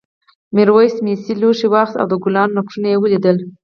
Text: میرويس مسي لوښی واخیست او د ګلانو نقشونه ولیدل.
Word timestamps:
میرويس 0.55 0.95
مسي 1.05 1.33
لوښی 1.41 1.67
واخیست 1.69 1.99
او 2.01 2.05
د 2.11 2.13
ګلانو 2.23 2.55
نقشونه 2.57 2.89
ولیدل. 2.97 3.37